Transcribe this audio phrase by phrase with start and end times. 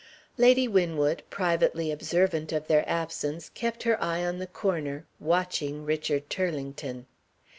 [0.35, 6.27] Lady Winwood (privately observant of their absence) kept her eye on the corner, watching Richard
[6.27, 7.05] Turlington.